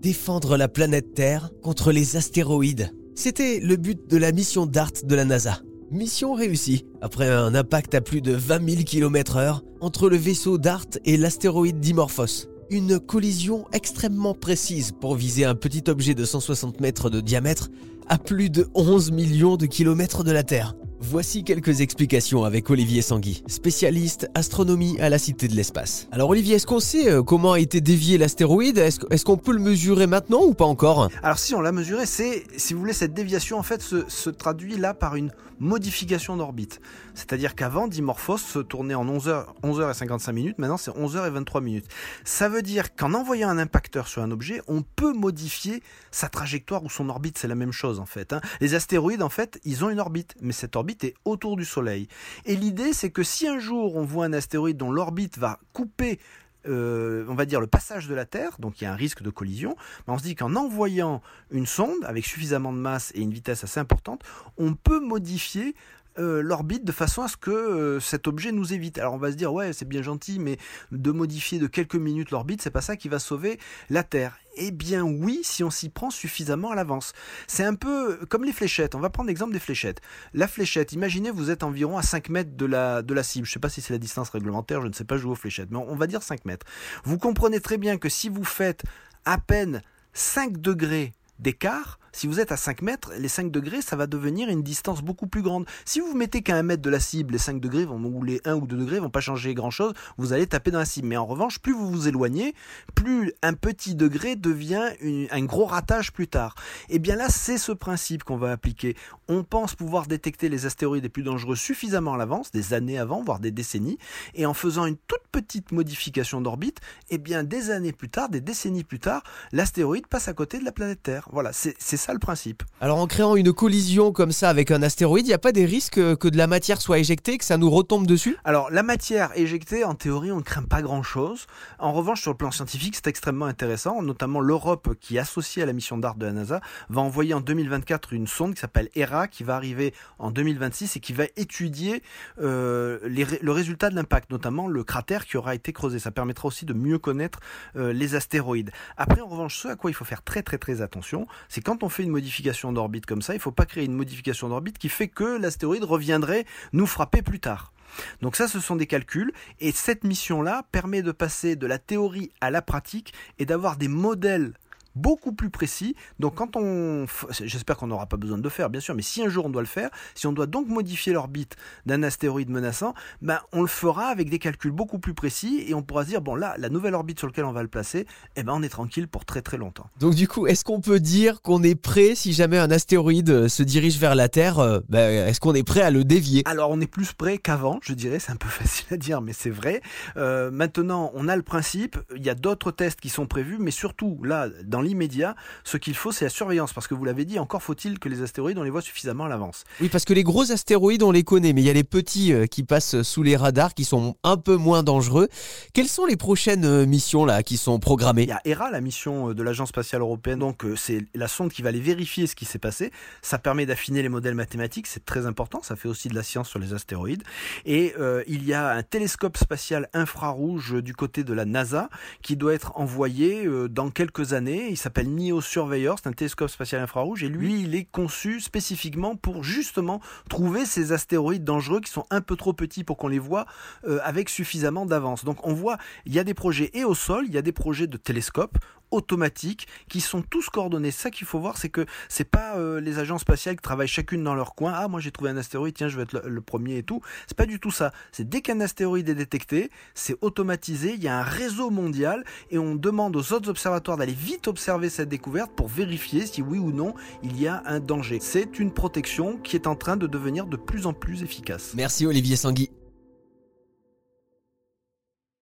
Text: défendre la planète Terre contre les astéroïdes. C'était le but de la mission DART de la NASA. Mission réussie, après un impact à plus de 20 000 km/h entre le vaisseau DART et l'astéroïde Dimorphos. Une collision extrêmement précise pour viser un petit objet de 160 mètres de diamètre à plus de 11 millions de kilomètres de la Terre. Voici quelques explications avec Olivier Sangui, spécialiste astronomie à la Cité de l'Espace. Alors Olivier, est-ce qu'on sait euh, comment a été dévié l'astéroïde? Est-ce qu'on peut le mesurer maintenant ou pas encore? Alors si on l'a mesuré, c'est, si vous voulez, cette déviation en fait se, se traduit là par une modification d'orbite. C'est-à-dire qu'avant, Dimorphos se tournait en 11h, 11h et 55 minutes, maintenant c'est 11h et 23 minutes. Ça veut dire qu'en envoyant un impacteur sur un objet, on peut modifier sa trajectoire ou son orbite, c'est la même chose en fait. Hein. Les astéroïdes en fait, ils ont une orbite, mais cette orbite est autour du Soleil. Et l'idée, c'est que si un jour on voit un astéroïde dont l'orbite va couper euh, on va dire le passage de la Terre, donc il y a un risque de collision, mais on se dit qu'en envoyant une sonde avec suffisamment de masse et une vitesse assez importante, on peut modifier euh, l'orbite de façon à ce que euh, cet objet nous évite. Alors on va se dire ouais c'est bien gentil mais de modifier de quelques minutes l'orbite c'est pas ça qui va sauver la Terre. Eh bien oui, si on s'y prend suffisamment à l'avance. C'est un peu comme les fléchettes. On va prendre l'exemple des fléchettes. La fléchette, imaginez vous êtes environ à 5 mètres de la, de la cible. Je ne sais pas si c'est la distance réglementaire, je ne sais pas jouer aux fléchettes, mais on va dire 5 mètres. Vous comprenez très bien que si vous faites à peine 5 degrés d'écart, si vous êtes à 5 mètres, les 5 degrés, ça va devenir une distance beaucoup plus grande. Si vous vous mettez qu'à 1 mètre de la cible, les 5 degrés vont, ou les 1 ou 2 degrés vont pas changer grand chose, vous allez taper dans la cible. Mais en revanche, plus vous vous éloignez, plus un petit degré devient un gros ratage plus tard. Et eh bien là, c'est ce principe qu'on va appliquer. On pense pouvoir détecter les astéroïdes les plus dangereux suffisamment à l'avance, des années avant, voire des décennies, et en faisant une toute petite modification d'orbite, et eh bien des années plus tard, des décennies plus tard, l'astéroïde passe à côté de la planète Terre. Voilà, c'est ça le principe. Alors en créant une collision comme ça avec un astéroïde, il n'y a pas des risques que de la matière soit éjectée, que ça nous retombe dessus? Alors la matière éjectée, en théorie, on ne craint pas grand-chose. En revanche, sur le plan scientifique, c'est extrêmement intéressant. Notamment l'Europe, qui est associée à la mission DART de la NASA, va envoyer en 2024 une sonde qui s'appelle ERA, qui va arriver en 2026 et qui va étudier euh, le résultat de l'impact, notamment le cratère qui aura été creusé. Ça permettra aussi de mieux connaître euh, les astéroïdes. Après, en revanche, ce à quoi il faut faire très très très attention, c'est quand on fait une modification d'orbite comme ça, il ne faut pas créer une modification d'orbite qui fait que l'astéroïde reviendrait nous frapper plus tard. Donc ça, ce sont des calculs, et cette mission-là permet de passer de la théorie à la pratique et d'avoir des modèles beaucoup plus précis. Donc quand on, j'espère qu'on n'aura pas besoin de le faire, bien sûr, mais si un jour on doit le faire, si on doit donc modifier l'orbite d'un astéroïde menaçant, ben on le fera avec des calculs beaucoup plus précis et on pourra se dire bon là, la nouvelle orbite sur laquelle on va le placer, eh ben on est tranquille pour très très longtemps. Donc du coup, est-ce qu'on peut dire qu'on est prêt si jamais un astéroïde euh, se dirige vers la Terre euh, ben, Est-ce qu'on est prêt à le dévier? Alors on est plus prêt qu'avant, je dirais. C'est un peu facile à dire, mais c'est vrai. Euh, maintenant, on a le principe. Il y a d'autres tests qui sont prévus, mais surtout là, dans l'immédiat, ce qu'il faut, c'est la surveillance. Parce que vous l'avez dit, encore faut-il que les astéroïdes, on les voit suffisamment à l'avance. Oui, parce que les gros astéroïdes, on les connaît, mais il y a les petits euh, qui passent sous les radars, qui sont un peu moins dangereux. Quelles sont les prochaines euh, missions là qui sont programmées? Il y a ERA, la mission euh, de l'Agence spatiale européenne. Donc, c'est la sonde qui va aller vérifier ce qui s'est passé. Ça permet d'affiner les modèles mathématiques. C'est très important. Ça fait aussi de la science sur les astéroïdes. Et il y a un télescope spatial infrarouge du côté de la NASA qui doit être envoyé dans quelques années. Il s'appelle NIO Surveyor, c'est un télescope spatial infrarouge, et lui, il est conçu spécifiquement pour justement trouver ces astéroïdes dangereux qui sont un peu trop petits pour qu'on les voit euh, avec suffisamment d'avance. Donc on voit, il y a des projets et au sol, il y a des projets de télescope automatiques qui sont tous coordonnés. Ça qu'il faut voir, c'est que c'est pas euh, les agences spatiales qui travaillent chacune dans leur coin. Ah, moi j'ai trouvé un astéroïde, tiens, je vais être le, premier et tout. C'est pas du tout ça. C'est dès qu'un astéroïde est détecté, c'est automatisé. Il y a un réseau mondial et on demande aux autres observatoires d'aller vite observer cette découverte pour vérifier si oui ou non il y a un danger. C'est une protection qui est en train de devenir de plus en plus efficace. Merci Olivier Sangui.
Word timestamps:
défendre 0.00 0.56
la 0.56 0.68
planète 0.68 1.14
Terre 1.14 1.50
contre 1.62 1.92
les 1.92 2.16
astéroïdes. 2.16 2.92
C'était 3.14 3.60
le 3.60 3.76
but 3.76 4.08
de 4.08 4.16
la 4.16 4.32
mission 4.32 4.66
DART 4.66 4.92
de 5.04 5.14
la 5.14 5.24
NASA. 5.24 5.60
Mission 5.90 6.34
réussie, 6.34 6.84
après 7.00 7.28
un 7.28 7.54
impact 7.54 7.94
à 7.94 8.00
plus 8.00 8.20
de 8.20 8.32
20 8.32 8.68
000 8.70 8.82
km/h 8.82 9.60
entre 9.80 10.08
le 10.08 10.16
vaisseau 10.16 10.58
DART 10.58 10.86
et 11.04 11.16
l'astéroïde 11.16 11.80
Dimorphos. 11.80 12.46
Une 12.70 13.00
collision 13.00 13.64
extrêmement 13.72 14.34
précise 14.34 14.92
pour 14.92 15.14
viser 15.14 15.44
un 15.44 15.54
petit 15.54 15.84
objet 15.88 16.14
de 16.14 16.24
160 16.24 16.80
mètres 16.80 17.10
de 17.10 17.20
diamètre 17.20 17.70
à 18.06 18.18
plus 18.18 18.50
de 18.50 18.68
11 18.74 19.10
millions 19.12 19.56
de 19.56 19.66
kilomètres 19.66 20.22
de 20.22 20.32
la 20.32 20.42
Terre. 20.42 20.74
Voici 21.00 21.44
quelques 21.44 21.80
explications 21.80 22.42
avec 22.42 22.68
Olivier 22.70 23.02
Sangui, 23.02 23.44
spécialiste 23.46 24.28
astronomie 24.34 24.98
à 25.00 25.08
la 25.08 25.18
Cité 25.18 25.46
de 25.46 25.54
l'Espace. 25.54 26.08
Alors 26.10 26.30
Olivier, 26.30 26.56
est-ce 26.56 26.66
qu'on 26.66 26.80
sait 26.80 27.08
euh, 27.08 27.22
comment 27.22 27.52
a 27.52 27.60
été 27.60 27.80
dévié 27.80 28.18
l'astéroïde? 28.18 28.78
Est-ce 28.78 29.24
qu'on 29.24 29.36
peut 29.36 29.52
le 29.52 29.60
mesurer 29.60 30.08
maintenant 30.08 30.42
ou 30.42 30.54
pas 30.54 30.64
encore? 30.64 31.08
Alors 31.22 31.38
si 31.38 31.54
on 31.54 31.60
l'a 31.60 31.70
mesuré, 31.70 32.04
c'est, 32.04 32.42
si 32.56 32.74
vous 32.74 32.80
voulez, 32.80 32.92
cette 32.92 33.14
déviation 33.14 33.58
en 33.58 33.62
fait 33.62 33.80
se, 33.80 34.08
se 34.08 34.28
traduit 34.28 34.76
là 34.76 34.92
par 34.92 35.14
une 35.14 35.30
modification 35.60 36.36
d'orbite. 36.36 36.80
C'est-à-dire 37.14 37.54
qu'avant, 37.54 37.88
Dimorphos 37.88 38.38
se 38.38 38.58
tournait 38.60 38.94
en 38.94 39.04
11h, 39.04 39.46
11h 39.62 39.90
et 39.90 39.94
55 39.94 40.32
minutes, 40.32 40.58
maintenant 40.58 40.76
c'est 40.76 40.90
11h 40.90 41.26
et 41.26 41.30
23 41.30 41.60
minutes. 41.60 41.86
Ça 42.24 42.48
veut 42.48 42.62
dire 42.62 42.94
qu'en 42.94 43.14
envoyant 43.14 43.48
un 43.48 43.58
impacteur 43.58 44.08
sur 44.08 44.22
un 44.22 44.30
objet, 44.30 44.62
on 44.68 44.82
peut 44.82 45.12
modifier 45.12 45.82
sa 46.10 46.28
trajectoire 46.28 46.84
ou 46.84 46.90
son 46.90 47.08
orbite, 47.08 47.38
c'est 47.38 47.48
la 47.48 47.54
même 47.54 47.72
chose 47.72 47.98
en 47.98 48.06
fait. 48.06 48.32
Hein. 48.32 48.40
Les 48.60 48.74
astéroïdes 48.74 49.22
en 49.22 49.28
fait, 49.28 49.60
ils 49.64 49.84
ont 49.84 49.90
une 49.90 50.00
orbite, 50.00 50.34
mais 50.40 50.52
cette 50.52 50.76
orbite 50.76 50.87
est 50.90 51.14
autour 51.24 51.56
du 51.56 51.64
Soleil. 51.64 52.08
Et 52.44 52.56
l'idée, 52.56 52.92
c'est 52.92 53.10
que 53.10 53.22
si 53.22 53.46
un 53.48 53.58
jour 53.58 53.96
on 53.96 54.04
voit 54.04 54.26
un 54.26 54.32
astéroïde 54.32 54.76
dont 54.76 54.90
l'orbite 54.90 55.38
va 55.38 55.58
couper 55.72 56.18
euh, 56.66 57.24
on 57.28 57.34
va 57.34 57.46
dire 57.46 57.60
le 57.60 57.66
passage 57.66 58.08
de 58.08 58.14
la 58.14 58.26
Terre, 58.26 58.56
donc 58.58 58.80
il 58.80 58.84
y 58.84 58.86
a 58.86 58.92
un 58.92 58.96
risque 58.96 59.22
de 59.22 59.30
collision, 59.30 59.76
mais 60.06 60.14
on 60.14 60.18
se 60.18 60.24
dit 60.24 60.34
qu'en 60.34 60.54
envoyant 60.56 61.22
une 61.50 61.66
sonde 61.66 62.04
avec 62.04 62.26
suffisamment 62.26 62.72
de 62.72 62.78
masse 62.78 63.12
et 63.14 63.20
une 63.20 63.32
vitesse 63.32 63.64
assez 63.64 63.80
importante, 63.80 64.22
on 64.58 64.74
peut 64.74 65.00
modifier 65.00 65.74
euh, 66.18 66.40
l'orbite 66.42 66.84
de 66.84 66.92
façon 66.92 67.22
à 67.22 67.28
ce 67.28 67.36
que 67.36 67.50
euh, 67.50 68.00
cet 68.00 68.26
objet 68.26 68.52
nous 68.52 68.72
évite. 68.72 68.98
Alors 68.98 69.14
on 69.14 69.18
va 69.18 69.30
se 69.30 69.36
dire 69.36 69.52
ouais 69.52 69.72
c'est 69.72 69.88
bien 69.88 70.02
gentil 70.02 70.38
mais 70.38 70.58
de 70.92 71.10
modifier 71.10 71.58
de 71.58 71.66
quelques 71.66 71.94
minutes 71.96 72.30
l'orbite 72.30 72.60
c'est 72.62 72.70
pas 72.70 72.80
ça 72.80 72.96
qui 72.96 73.08
va 73.08 73.18
sauver 73.18 73.58
la 73.90 74.02
Terre. 74.02 74.38
Eh 74.56 74.72
bien 74.72 75.02
oui, 75.02 75.40
si 75.44 75.62
on 75.62 75.70
s'y 75.70 75.88
prend 75.88 76.10
suffisamment 76.10 76.72
à 76.72 76.74
l'avance. 76.74 77.12
C'est 77.46 77.64
un 77.64 77.74
peu 77.74 78.18
comme 78.28 78.44
les 78.44 78.52
fléchettes. 78.52 78.96
On 78.96 79.00
va 79.00 79.10
prendre 79.10 79.28
l'exemple 79.28 79.52
des 79.52 79.60
fléchettes. 79.60 80.00
La 80.34 80.48
fléchette, 80.48 80.92
imaginez 80.92 81.30
vous 81.30 81.50
êtes 81.50 81.62
environ 81.62 81.96
à 81.96 82.02
5 82.02 82.28
mètres 82.28 82.56
de 82.56 82.66
la, 82.66 83.02
de 83.02 83.14
la 83.14 83.22
cible. 83.22 83.46
Je 83.46 83.50
ne 83.50 83.54
sais 83.54 83.60
pas 83.60 83.68
si 83.68 83.80
c'est 83.80 83.92
la 83.92 83.98
distance 83.98 84.30
réglementaire, 84.30 84.82
je 84.82 84.88
ne 84.88 84.92
sais 84.92 85.04
pas 85.04 85.16
jouer 85.16 85.32
aux 85.32 85.36
fléchettes, 85.36 85.70
mais 85.70 85.78
on 85.78 85.94
va 85.94 86.08
dire 86.08 86.22
5 86.22 86.44
mètres. 86.44 86.66
Vous 87.04 87.18
comprenez 87.18 87.60
très 87.60 87.78
bien 87.78 87.98
que 87.98 88.08
si 88.08 88.28
vous 88.28 88.44
faites 88.44 88.82
à 89.24 89.38
peine 89.38 89.82
5 90.12 90.60
degrés 90.60 91.14
d'écart, 91.38 91.98
si 92.12 92.26
vous 92.26 92.40
êtes 92.40 92.52
à 92.52 92.56
5 92.56 92.82
mètres, 92.82 93.12
les 93.18 93.28
5 93.28 93.50
degrés, 93.50 93.82
ça 93.82 93.94
va 93.94 94.06
devenir 94.06 94.48
une 94.48 94.62
distance 94.62 95.02
beaucoup 95.02 95.26
plus 95.26 95.42
grande. 95.42 95.66
Si 95.84 96.00
vous 96.00 96.08
vous 96.08 96.16
mettez 96.16 96.42
qu'à 96.42 96.56
1 96.56 96.62
mètre 96.62 96.82
de 96.82 96.90
la 96.90 97.00
cible, 97.00 97.32
les 97.32 97.38
5 97.38 97.60
degrés 97.60 97.84
vont, 97.84 98.02
ou 98.02 98.24
les 98.24 98.40
1 98.44 98.54
ou 98.56 98.66
2 98.66 98.76
degrés 98.76 98.98
vont 98.98 99.10
pas 99.10 99.20
changer 99.20 99.54
grand 99.54 99.70
chose, 99.70 99.92
vous 100.16 100.32
allez 100.32 100.46
taper 100.46 100.70
dans 100.70 100.78
la 100.78 100.84
cible. 100.84 101.06
Mais 101.06 101.16
en 101.16 101.26
revanche, 101.26 101.60
plus 101.60 101.74
vous 101.74 101.88
vous 101.88 102.08
éloignez, 102.08 102.54
plus 102.94 103.32
un 103.42 103.54
petit 103.54 103.94
degré 103.94 104.36
devient 104.36 104.88
un 105.30 105.44
gros 105.44 105.66
ratage 105.66 106.12
plus 106.12 106.28
tard. 106.28 106.54
Et 106.88 106.96
eh 106.96 106.98
bien 106.98 107.14
là, 107.14 107.28
c'est 107.28 107.58
ce 107.58 107.72
principe 107.72 108.24
qu'on 108.24 108.36
va 108.36 108.50
appliquer. 108.50 108.96
On 109.28 109.44
pense 109.44 109.74
pouvoir 109.74 110.06
détecter 110.06 110.48
les 110.48 110.66
astéroïdes 110.66 111.04
les 111.04 111.08
plus 111.08 111.22
dangereux 111.22 111.56
suffisamment 111.56 112.14
à 112.14 112.16
l'avance, 112.16 112.50
des 112.50 112.72
années 112.72 112.98
avant, 112.98 113.22
voire 113.22 113.38
des 113.38 113.50
décennies, 113.50 113.98
et 114.34 114.46
en 114.46 114.54
faisant 114.54 114.86
une 114.86 114.96
toute 114.96 115.22
petite 115.30 115.72
modification 115.72 116.40
d'orbite, 116.40 116.80
et 117.10 117.14
eh 117.14 117.18
bien 117.18 117.44
des 117.44 117.70
années 117.70 117.92
plus 117.92 118.08
tard, 118.08 118.28
des 118.28 118.40
décennies 118.40 118.84
plus 118.84 118.98
tard, 118.98 119.22
l'astéroïde 119.52 120.06
passe 120.06 120.28
à 120.28 120.32
côté 120.32 120.58
de 120.58 120.64
la 120.64 120.72
planète 120.72 121.02
Terre. 121.02 121.27
Voilà, 121.30 121.52
c'est 121.52 121.76
ça 121.78 122.12
le 122.12 122.18
principe. 122.18 122.62
Alors 122.80 122.98
en 122.98 123.06
créant 123.06 123.36
une 123.36 123.52
collision 123.52 124.12
comme 124.12 124.32
ça 124.32 124.48
avec 124.48 124.70
un 124.70 124.82
astéroïde, 124.82 125.26
il 125.26 125.30
n'y 125.30 125.34
a 125.34 125.38
pas 125.38 125.52
des 125.52 125.66
risques 125.66 126.16
que 126.16 126.28
de 126.28 126.36
la 126.36 126.46
matière 126.46 126.80
soit 126.80 126.98
éjectée, 126.98 127.38
que 127.38 127.44
ça 127.44 127.56
nous 127.56 127.70
retombe 127.70 128.06
dessus? 128.06 128.36
Alors 128.44 128.70
la 128.70 128.82
matière 128.82 129.30
éjectée, 129.36 129.84
en 129.84 129.94
théorie, 129.94 130.32
on 130.32 130.36
ne 130.36 130.42
craint 130.42 130.62
pas 130.62 130.82
grand-chose. 130.82 131.46
En 131.78 131.92
revanche, 131.92 132.22
sur 132.22 132.30
le 132.30 132.36
plan 132.36 132.50
scientifique, 132.50 132.96
c'est 132.96 133.06
extrêmement 133.06 133.46
intéressant. 133.46 134.02
Notamment 134.02 134.40
l'Europe, 134.40 134.94
qui 135.00 135.16
est 135.16 135.20
associée 135.20 135.62
à 135.62 135.66
la 135.66 135.72
mission 135.72 135.98
DART 135.98 136.16
de 136.16 136.26
la 136.26 136.32
NASA, 136.32 136.60
va 136.88 137.00
envoyer 137.00 137.34
en 137.34 137.40
2024 137.40 138.12
une 138.12 138.26
sonde 138.26 138.54
qui 138.54 138.60
s'appelle 138.60 138.88
ERA, 138.94 139.28
qui 139.28 139.44
va 139.44 139.56
arriver 139.56 139.94
en 140.18 140.30
2026 140.30 140.96
et 140.96 141.00
qui 141.00 141.12
va 141.12 141.24
étudier 141.36 142.02
euh, 142.40 142.98
le 143.02 143.52
résultat 143.52 143.90
de 143.90 143.96
l'impact, 143.96 144.30
notamment 144.30 144.68
le 144.68 144.84
cratère 144.84 145.26
qui 145.26 145.36
aura 145.36 145.54
été 145.54 145.72
creusé. 145.72 145.98
Ça 145.98 146.10
permettra 146.10 146.48
aussi 146.48 146.64
de 146.64 146.72
mieux 146.72 146.98
connaître 146.98 147.40
euh, 147.76 147.92
les 147.92 148.14
astéroïdes. 148.14 148.70
Après, 148.96 149.20
en 149.20 149.26
revanche, 149.26 149.58
ce 149.58 149.68
à 149.68 149.76
quoi 149.76 149.90
il 149.90 149.94
faut 149.94 150.04
faire 150.04 150.22
très 150.22 150.42
très 150.42 150.58
très 150.58 150.80
attention, 150.80 151.17
c'est 151.48 151.60
quand 151.60 151.82
on 151.82 151.88
fait 151.88 152.02
une 152.02 152.10
modification 152.10 152.72
d'orbite 152.72 153.06
comme 153.06 153.22
ça, 153.22 153.34
il 153.34 153.38
ne 153.38 153.42
faut 153.42 153.52
pas 153.52 153.66
créer 153.66 153.84
une 153.84 153.94
modification 153.94 154.48
d'orbite 154.48 154.78
qui 154.78 154.88
fait 154.88 155.08
que 155.08 155.38
l'astéroïde 155.38 155.84
reviendrait 155.84 156.44
nous 156.72 156.86
frapper 156.86 157.22
plus 157.22 157.40
tard. 157.40 157.72
Donc 158.20 158.36
ça, 158.36 158.48
ce 158.48 158.60
sont 158.60 158.76
des 158.76 158.86
calculs, 158.86 159.32
et 159.60 159.72
cette 159.72 160.04
mission-là 160.04 160.64
permet 160.72 161.02
de 161.02 161.12
passer 161.12 161.56
de 161.56 161.66
la 161.66 161.78
théorie 161.78 162.30
à 162.40 162.50
la 162.50 162.62
pratique 162.62 163.12
et 163.38 163.46
d'avoir 163.46 163.76
des 163.76 163.88
modèles 163.88 164.52
beaucoup 164.98 165.32
plus 165.32 165.50
précis. 165.50 165.94
Donc 166.18 166.34
quand 166.34 166.56
on, 166.56 167.06
j'espère 167.30 167.76
qu'on 167.76 167.86
n'aura 167.86 168.06
pas 168.06 168.16
besoin 168.16 168.38
de 168.38 168.42
le 168.42 168.48
faire, 168.48 168.70
bien 168.70 168.80
sûr, 168.80 168.94
mais 168.94 169.02
si 169.02 169.22
un 169.22 169.28
jour 169.28 169.46
on 169.46 169.50
doit 169.50 169.62
le 169.62 169.68
faire, 169.68 169.90
si 170.14 170.26
on 170.26 170.32
doit 170.32 170.46
donc 170.46 170.68
modifier 170.68 171.12
l'orbite 171.12 171.56
d'un 171.86 172.02
astéroïde 172.02 172.50
menaçant, 172.50 172.94
ben 173.22 173.38
on 173.52 173.62
le 173.62 173.68
fera 173.68 174.06
avec 174.06 174.28
des 174.30 174.38
calculs 174.38 174.72
beaucoup 174.72 174.98
plus 174.98 175.14
précis 175.14 175.64
et 175.66 175.74
on 175.74 175.82
pourra 175.82 176.04
se 176.04 176.08
dire 176.08 176.20
bon 176.20 176.34
là, 176.34 176.54
la 176.58 176.68
nouvelle 176.68 176.94
orbite 176.94 177.18
sur 177.18 177.28
laquelle 177.28 177.44
on 177.44 177.52
va 177.52 177.62
le 177.62 177.68
placer, 177.68 178.06
eh 178.36 178.42
ben 178.42 178.52
on 178.54 178.62
est 178.62 178.68
tranquille 178.68 179.08
pour 179.08 179.24
très 179.24 179.42
très 179.42 179.56
longtemps. 179.56 179.88
Donc 180.00 180.14
du 180.14 180.28
coup, 180.28 180.46
est-ce 180.46 180.64
qu'on 180.64 180.80
peut 180.80 181.00
dire 181.00 181.42
qu'on 181.42 181.62
est 181.62 181.74
prêt 181.74 182.14
si 182.14 182.32
jamais 182.32 182.58
un 182.58 182.70
astéroïde 182.70 183.30
euh, 183.30 183.48
se 183.48 183.62
dirige 183.62 183.98
vers 183.98 184.14
la 184.14 184.28
Terre 184.28 184.58
euh, 184.58 184.80
ben, 184.88 185.28
Est-ce 185.28 185.40
qu'on 185.40 185.54
est 185.54 185.62
prêt 185.62 185.82
à 185.82 185.90
le 185.90 186.04
dévier? 186.04 186.42
Alors 186.46 186.70
on 186.70 186.80
est 186.80 186.86
plus 186.86 187.12
prêt 187.12 187.38
qu'avant, 187.38 187.78
je 187.82 187.92
dirais. 187.92 188.18
C'est 188.18 188.32
un 188.32 188.36
peu 188.36 188.48
facile 188.48 188.86
à 188.92 188.96
dire, 188.96 189.20
mais 189.20 189.32
c'est 189.32 189.50
vrai. 189.50 189.80
Euh, 190.16 190.50
maintenant, 190.50 191.10
on 191.14 191.28
a 191.28 191.36
le 191.36 191.42
principe. 191.42 191.98
Il 192.16 192.24
y 192.24 192.30
a 192.30 192.34
d'autres 192.34 192.70
tests 192.70 193.00
qui 193.00 193.08
sont 193.08 193.26
prévus, 193.26 193.58
mais 193.58 193.70
surtout 193.70 194.20
là, 194.22 194.48
dans 194.64 194.80
l'immédiat, 194.88 195.36
ce 195.64 195.76
qu'il 195.76 195.94
faut, 195.94 196.12
c'est 196.12 196.24
la 196.24 196.30
surveillance. 196.30 196.72
Parce 196.72 196.86
que 196.86 196.94
vous 196.94 197.04
l'avez 197.04 197.24
dit, 197.24 197.38
encore 197.38 197.62
faut-il 197.62 197.98
que 197.98 198.08
les 198.08 198.22
astéroïdes, 198.22 198.58
on 198.58 198.62
les 198.62 198.70
voit 198.70 198.82
suffisamment 198.82 199.24
à 199.24 199.28
l'avance. 199.28 199.64
Oui, 199.80 199.88
parce 199.88 200.04
que 200.04 200.12
les 200.12 200.24
gros 200.24 200.50
astéroïdes, 200.50 201.02
on 201.02 201.12
les 201.12 201.22
connaît, 201.22 201.52
mais 201.52 201.62
il 201.62 201.66
y 201.66 201.70
a 201.70 201.74
les 201.74 201.84
petits 201.84 202.32
euh, 202.32 202.46
qui 202.46 202.62
passent 202.62 203.02
sous 203.02 203.22
les 203.22 203.36
radars, 203.36 203.74
qui 203.74 203.84
sont 203.84 204.16
un 204.24 204.36
peu 204.36 204.56
moins 204.56 204.82
dangereux. 204.82 205.28
Quelles 205.74 205.88
sont 205.88 206.06
les 206.06 206.16
prochaines 206.16 206.64
euh, 206.64 206.86
missions 206.86 207.24
là 207.24 207.42
qui 207.42 207.56
sont 207.56 207.78
programmées? 207.78 208.22
Il 208.22 208.28
y 208.28 208.32
a 208.32 208.40
ERA, 208.44 208.70
la 208.70 208.80
mission 208.80 209.30
euh, 209.30 209.34
de 209.34 209.42
l'Agence 209.42 209.68
spatiale 209.68 210.00
européenne. 210.00 210.38
Donc, 210.38 210.64
c'est 210.76 211.04
la 211.14 211.28
sonde 211.28 211.52
qui 211.52 211.62
va 211.62 211.68
aller 211.68 211.80
vérifier 211.80 212.26
ce 212.26 212.34
qui 212.34 212.44
s'est 212.44 212.58
passé. 212.58 212.90
Ça 213.22 213.38
permet 213.38 213.66
d'affiner 213.66 214.02
les 214.02 214.08
modèles 214.08 214.34
mathématiques. 214.34 214.86
C'est 214.86 215.04
très 215.04 215.26
important. 215.26 215.62
Ça 215.62 215.76
fait 215.76 215.88
aussi 215.88 216.08
de 216.08 216.14
la 216.14 216.22
science 216.22 216.48
sur 216.48 216.58
les 216.58 216.72
astéroïdes. 216.72 217.22
Et 217.66 217.94
il 218.26 218.44
y 218.44 218.54
a 218.54 218.70
un 218.70 218.82
télescope 218.82 219.36
spatial 219.36 219.88
infrarouge 219.92 220.82
du 220.82 220.94
côté 220.94 221.24
de 221.24 221.32
la 221.32 221.44
NASA 221.44 221.88
qui 222.22 222.36
doit 222.36 222.54
être 222.54 222.72
envoyé 222.76 223.48
dans 223.68 223.90
quelques 223.90 224.32
années. 224.32 224.70
Il 224.78 224.80
s'appelle 224.80 225.08
NIO 225.08 225.40
Surveyor, 225.40 225.98
c'est 226.00 226.08
un 226.08 226.12
télescope 226.12 226.48
spatial 226.48 226.80
infrarouge, 226.80 227.24
et 227.24 227.28
lui, 227.28 227.62
il 227.62 227.74
est 227.74 227.82
conçu 227.82 228.38
spécifiquement 228.38 229.16
pour 229.16 229.42
justement 229.42 230.00
trouver 230.30 230.64
ces 230.66 230.92
astéroïdes 230.92 231.42
dangereux 231.42 231.80
qui 231.80 231.90
sont 231.90 232.06
un 232.10 232.20
peu 232.20 232.36
trop 232.36 232.52
petits 232.52 232.84
pour 232.84 232.96
qu'on 232.96 233.08
les 233.08 233.18
voit 233.18 233.46
euh, 233.88 233.98
avec 234.04 234.28
suffisamment 234.28 234.86
d'avance. 234.86 235.24
Donc 235.24 235.44
on 235.44 235.52
voit, 235.52 235.78
il 236.06 236.14
y 236.14 236.20
a 236.20 236.24
des 236.24 236.32
projets 236.32 236.70
et 236.74 236.84
au 236.84 236.94
sol, 236.94 237.24
il 237.26 237.34
y 237.34 237.38
a 237.38 237.42
des 237.42 237.50
projets 237.50 237.88
de 237.88 237.96
télescope 237.96 238.56
automatiques 238.90 239.66
qui 239.88 240.00
sont 240.00 240.22
tous 240.22 240.48
coordonnés. 240.48 240.90
Ça 240.90 241.10
qu'il 241.10 241.26
faut 241.26 241.38
voir, 241.38 241.56
c'est 241.56 241.68
que 241.68 241.86
c'est 242.08 242.28
pas 242.28 242.56
euh, 242.56 242.80
les 242.80 242.98
agences 242.98 243.22
spatiales 243.22 243.56
qui 243.56 243.62
travaillent 243.62 243.88
chacune 243.88 244.24
dans 244.24 244.34
leur 244.34 244.54
coin. 244.54 244.72
Ah, 244.74 244.88
moi 244.88 245.00
j'ai 245.00 245.10
trouvé 245.10 245.30
un 245.30 245.36
astéroïde, 245.36 245.74
tiens, 245.74 245.88
je 245.88 245.96
vais 245.96 246.02
être 246.04 246.22
le, 246.24 246.40
premier 246.40 246.78
et 246.78 246.82
tout. 246.82 247.00
C'est 247.26 247.36
pas 247.36 247.46
du 247.46 247.60
tout 247.60 247.70
ça. 247.70 247.92
C'est 248.12 248.28
dès 248.28 248.40
qu'un 248.40 248.60
astéroïde 248.60 249.08
est 249.08 249.14
détecté, 249.14 249.70
c'est 249.94 250.16
automatisé. 250.20 250.94
Il 250.94 251.02
y 251.02 251.08
a 251.08 251.18
un 251.18 251.22
réseau 251.22 251.70
mondial 251.70 252.24
et 252.50 252.58
on 252.58 252.74
demande 252.74 253.16
aux 253.16 253.32
autres 253.32 253.50
observatoires 253.50 253.96
d'aller 253.96 254.12
vite 254.12 254.48
observer 254.48 254.88
cette 254.88 255.08
découverte 255.08 255.52
pour 255.52 255.68
vérifier 255.68 256.26
si 256.26 256.42
oui 256.42 256.58
ou 256.58 256.72
non 256.72 256.94
il 257.22 257.40
y 257.40 257.46
a 257.46 257.62
un 257.66 257.80
danger. 257.80 258.18
C'est 258.20 258.58
une 258.58 258.72
protection 258.72 259.38
qui 259.38 259.56
est 259.56 259.66
en 259.66 259.76
train 259.76 259.96
de 259.96 260.06
devenir 260.06 260.46
de 260.46 260.56
plus 260.56 260.86
en 260.86 260.92
plus 260.92 261.22
efficace. 261.22 261.72
Merci 261.74 262.06
Olivier 262.06 262.36
Sangui. 262.36 262.70